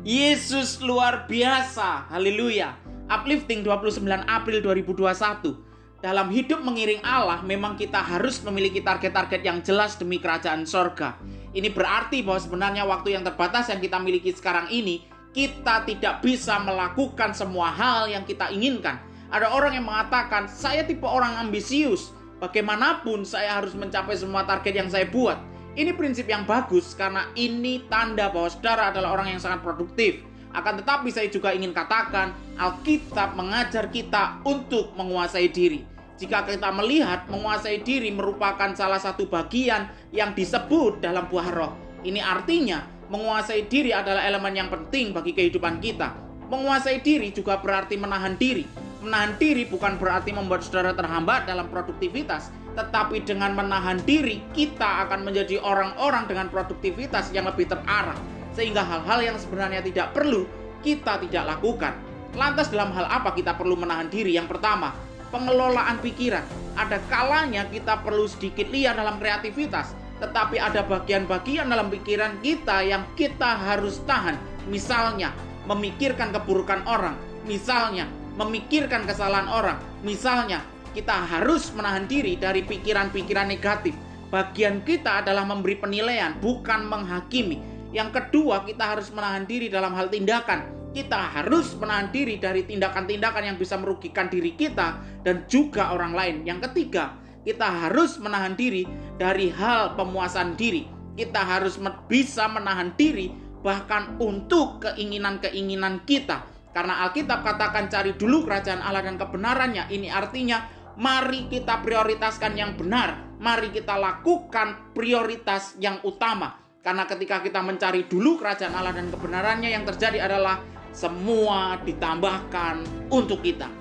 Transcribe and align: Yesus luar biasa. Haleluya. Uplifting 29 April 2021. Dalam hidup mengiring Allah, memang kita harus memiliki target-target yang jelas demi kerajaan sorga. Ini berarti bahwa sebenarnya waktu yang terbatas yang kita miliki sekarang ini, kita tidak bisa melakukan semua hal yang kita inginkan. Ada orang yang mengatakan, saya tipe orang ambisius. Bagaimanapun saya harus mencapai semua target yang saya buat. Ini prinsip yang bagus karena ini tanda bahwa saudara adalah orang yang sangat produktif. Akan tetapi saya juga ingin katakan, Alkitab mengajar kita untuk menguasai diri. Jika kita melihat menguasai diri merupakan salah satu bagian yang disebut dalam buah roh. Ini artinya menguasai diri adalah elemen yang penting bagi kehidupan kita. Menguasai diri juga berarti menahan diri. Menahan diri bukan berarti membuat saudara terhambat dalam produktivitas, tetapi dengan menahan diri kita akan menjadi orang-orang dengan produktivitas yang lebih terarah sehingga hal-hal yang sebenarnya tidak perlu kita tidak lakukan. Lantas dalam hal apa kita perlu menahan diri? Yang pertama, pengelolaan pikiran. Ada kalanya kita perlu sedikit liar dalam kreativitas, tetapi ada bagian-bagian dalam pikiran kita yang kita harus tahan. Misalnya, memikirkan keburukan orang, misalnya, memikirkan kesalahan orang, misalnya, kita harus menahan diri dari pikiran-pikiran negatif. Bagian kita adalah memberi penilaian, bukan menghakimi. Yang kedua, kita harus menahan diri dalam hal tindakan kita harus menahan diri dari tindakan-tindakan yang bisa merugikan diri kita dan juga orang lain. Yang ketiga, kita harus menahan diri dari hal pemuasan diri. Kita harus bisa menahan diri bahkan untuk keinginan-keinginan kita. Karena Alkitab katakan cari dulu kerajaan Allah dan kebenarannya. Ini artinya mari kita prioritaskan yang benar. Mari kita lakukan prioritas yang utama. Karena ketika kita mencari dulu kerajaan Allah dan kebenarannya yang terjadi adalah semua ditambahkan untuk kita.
Yesus 0.00 0.80
luar 0.80 1.28
biasa. 1.28 2.08
Haleluya. 2.08 2.72
Uplifting 3.12 3.60
29 3.60 4.00
April 4.24 4.64
2021. 4.64 6.00
Dalam 6.00 6.32
hidup 6.32 6.64
mengiring 6.64 7.04
Allah, 7.04 7.44
memang 7.44 7.76
kita 7.76 8.00
harus 8.00 8.40
memiliki 8.40 8.80
target-target 8.80 9.44
yang 9.44 9.60
jelas 9.60 10.00
demi 10.00 10.16
kerajaan 10.16 10.64
sorga. 10.64 11.20
Ini 11.52 11.68
berarti 11.68 12.24
bahwa 12.24 12.40
sebenarnya 12.40 12.88
waktu 12.88 13.12
yang 13.12 13.28
terbatas 13.28 13.68
yang 13.68 13.76
kita 13.76 14.00
miliki 14.00 14.32
sekarang 14.32 14.72
ini, 14.72 15.04
kita 15.36 15.84
tidak 15.84 16.24
bisa 16.24 16.56
melakukan 16.64 17.36
semua 17.36 17.68
hal 17.68 18.08
yang 18.08 18.24
kita 18.24 18.48
inginkan. 18.48 18.96
Ada 19.28 19.52
orang 19.52 19.76
yang 19.76 19.84
mengatakan, 19.84 20.48
saya 20.48 20.80
tipe 20.80 21.04
orang 21.04 21.44
ambisius. 21.44 22.08
Bagaimanapun 22.40 23.28
saya 23.28 23.60
harus 23.60 23.76
mencapai 23.76 24.16
semua 24.16 24.48
target 24.48 24.80
yang 24.80 24.88
saya 24.88 25.04
buat. 25.04 25.36
Ini 25.78 25.94
prinsip 25.94 26.26
yang 26.26 26.42
bagus 26.42 26.98
karena 26.98 27.30
ini 27.38 27.86
tanda 27.86 28.26
bahwa 28.26 28.50
saudara 28.50 28.90
adalah 28.90 29.14
orang 29.14 29.38
yang 29.38 29.40
sangat 29.42 29.62
produktif. 29.62 30.26
Akan 30.50 30.82
tetapi 30.82 31.14
saya 31.14 31.30
juga 31.30 31.54
ingin 31.54 31.70
katakan, 31.70 32.34
Alkitab 32.58 33.38
mengajar 33.38 33.86
kita 33.86 34.42
untuk 34.42 34.90
menguasai 34.98 35.46
diri. 35.46 35.86
Jika 36.18 36.42
kita 36.42 36.74
melihat 36.74 37.30
menguasai 37.30 37.86
diri 37.86 38.10
merupakan 38.10 38.74
salah 38.74 38.98
satu 38.98 39.30
bagian 39.30 39.88
yang 40.10 40.34
disebut 40.34 40.98
dalam 40.98 41.30
buah 41.30 41.48
roh. 41.54 41.72
Ini 42.02 42.18
artinya 42.18 42.82
menguasai 43.06 43.70
diri 43.70 43.94
adalah 43.94 44.26
elemen 44.26 44.52
yang 44.52 44.68
penting 44.68 45.14
bagi 45.14 45.32
kehidupan 45.38 45.78
kita. 45.78 46.12
Menguasai 46.50 46.98
diri 46.98 47.30
juga 47.30 47.62
berarti 47.62 47.94
menahan 47.94 48.34
diri. 48.34 48.89
Menahan 49.00 49.32
diri 49.40 49.64
bukan 49.64 49.96
berarti 49.96 50.28
membuat 50.36 50.60
saudara 50.60 50.92
terhambat 50.92 51.48
dalam 51.48 51.72
produktivitas, 51.72 52.52
tetapi 52.76 53.24
dengan 53.24 53.56
menahan 53.56 53.96
diri 54.04 54.44
kita 54.52 55.08
akan 55.08 55.24
menjadi 55.24 55.56
orang-orang 55.64 56.28
dengan 56.28 56.52
produktivitas 56.52 57.32
yang 57.32 57.48
lebih 57.48 57.66
terarah 57.66 58.16
sehingga 58.52 58.82
hal-hal 58.82 59.20
yang 59.24 59.36
sebenarnya 59.40 59.80
tidak 59.80 60.12
perlu 60.12 60.44
kita 60.84 61.20
tidak 61.24 61.56
lakukan. 61.56 61.96
Lantas 62.36 62.70
dalam 62.70 62.92
hal 62.94 63.08
apa 63.10 63.34
kita 63.34 63.56
perlu 63.56 63.74
menahan 63.74 64.08
diri? 64.08 64.36
Yang 64.36 64.56
pertama, 64.56 64.94
pengelolaan 65.34 65.98
pikiran. 65.98 66.44
Ada 66.78 67.02
kalanya 67.10 67.66
kita 67.68 68.00
perlu 68.00 68.28
sedikit 68.30 68.70
liar 68.70 68.94
dalam 68.94 69.18
kreativitas, 69.18 69.92
tetapi 70.22 70.56
ada 70.56 70.86
bagian-bagian 70.86 71.68
dalam 71.68 71.90
pikiran 71.90 72.38
kita 72.40 72.86
yang 72.86 73.02
kita 73.18 73.58
harus 73.58 73.98
tahan. 74.06 74.38
Misalnya, 74.70 75.34
memikirkan 75.66 76.30
keburukan 76.30 76.86
orang, 76.86 77.18
misalnya, 77.44 78.06
memikirkan 78.40 79.04
kesalahan 79.04 79.52
orang, 79.52 79.78
misalnya, 80.00 80.64
kita 80.96 81.12
harus 81.12 81.68
menahan 81.76 82.08
diri 82.08 82.40
dari 82.40 82.64
pikiran-pikiran 82.64 83.46
negatif. 83.46 83.92
Bagian 84.32 84.80
kita 84.82 85.20
adalah 85.20 85.44
memberi 85.44 85.76
penilaian, 85.76 86.32
bukan 86.40 86.88
menghakimi. 86.88 87.60
Yang 87.92 88.16
kedua, 88.16 88.64
kita 88.64 88.96
harus 88.96 89.12
menahan 89.12 89.44
diri 89.44 89.68
dalam 89.68 89.92
hal 89.92 90.08
tindakan 90.08 90.80
kita 90.90 91.38
harus 91.38 91.78
menahan 91.78 92.10
diri 92.10 92.34
dari 92.42 92.66
tindakan-tindakan 92.66 93.54
yang 93.54 93.56
bisa 93.58 93.78
merugikan 93.78 94.26
diri 94.26 94.58
kita 94.58 94.98
dan 95.22 95.46
juga 95.46 95.94
orang 95.94 96.12
lain. 96.14 96.36
Yang 96.42 96.70
ketiga, 96.70 97.14
kita 97.46 97.66
harus 97.86 98.18
menahan 98.18 98.58
diri 98.58 98.84
dari 99.14 99.54
hal 99.54 99.94
pemuasan 99.94 100.58
diri. 100.58 100.86
Kita 101.14 101.46
harus 101.46 101.78
bisa 102.10 102.50
menahan 102.50 102.90
diri 102.98 103.30
bahkan 103.62 104.18
untuk 104.18 104.82
keinginan-keinginan 104.82 106.02
kita. 106.08 106.42
Karena 106.70 107.02
Alkitab 107.06 107.42
katakan 107.42 107.90
cari 107.90 108.14
dulu 108.14 108.46
kerajaan 108.46 108.82
Allah 108.82 109.02
dan 109.02 109.18
kebenarannya. 109.18 109.90
Ini 109.90 110.08
artinya 110.10 110.62
mari 111.00 111.50
kita 111.50 111.82
prioritaskan 111.82 112.54
yang 112.54 112.78
benar. 112.78 113.38
Mari 113.40 113.72
kita 113.74 113.96
lakukan 113.98 114.94
prioritas 114.94 115.74
yang 115.82 115.98
utama. 116.06 116.60
Karena 116.80 117.04
ketika 117.04 117.42
kita 117.44 117.60
mencari 117.60 118.08
dulu 118.08 118.40
kerajaan 118.40 118.72
Allah 118.72 118.94
dan 118.96 119.12
kebenarannya 119.12 119.68
yang 119.72 119.84
terjadi 119.84 120.24
adalah 120.24 120.60
semua 120.90 121.78
ditambahkan 121.82 123.08
untuk 123.12 123.42
kita. 123.44 123.79